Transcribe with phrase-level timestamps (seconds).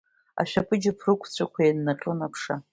[0.41, 2.55] Ашәаԥыџьаԥ рықәцәақәа еиннаҟьон аԥша.